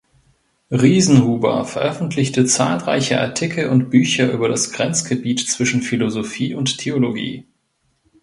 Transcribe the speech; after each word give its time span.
Riesenhuber 0.71 1.63
veröffentlichte 1.63 2.45
zahlreiche 2.45 3.21
Artikel 3.21 3.69
und 3.69 3.91
Bücher 3.91 4.31
über 4.31 4.49
das 4.49 4.71
Grenzgebiet 4.71 5.41
zwischen 5.47 5.83
Philosophie 5.83 6.55
und 6.55 6.79
Theologie. 6.79 7.45